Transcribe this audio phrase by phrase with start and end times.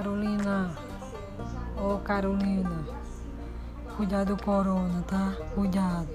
[0.00, 0.74] Carolina.
[1.76, 2.86] Ô, Carolina.
[3.98, 5.36] Cuidado do corona, tá?
[5.54, 6.08] Cuidado.